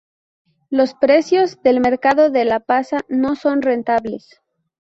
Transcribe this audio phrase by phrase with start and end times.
[0.71, 4.41] Los precios del mercado de la pasa no son rentables.